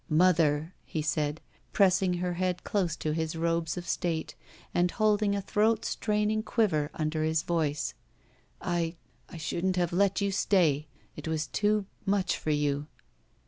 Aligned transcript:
''Mother," 0.11 0.71
he 0.83 1.03
said, 1.03 1.41
pressing 1.73 2.15
her 2.15 2.33
head 2.33 2.63
close 2.63 2.95
to 2.95 3.11
his 3.11 3.35
robes 3.35 3.77
of 3.77 3.87
state 3.87 4.33
and 4.73 4.89
holding 4.89 5.35
a 5.35 5.41
throat 5.43 5.85
straining 5.85 6.41
quiver 6.41 6.89
under 6.95 7.23
his 7.23 7.43
voice, 7.43 7.93
"I— 8.59 8.95
I 9.29 9.37
shouldn't 9.37 9.75
have 9.75 9.93
let 9.93 10.19
you 10.19 10.31
stay. 10.31 10.87
It 11.15 11.27
was 11.27 11.45
too— 11.45 11.85
^much 12.09 12.31
for 12.31 12.49
you." 12.49 12.87